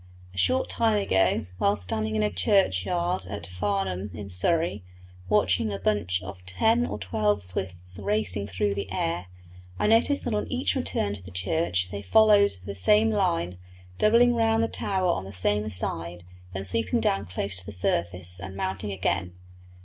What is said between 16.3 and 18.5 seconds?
then sweeping down close to the surface,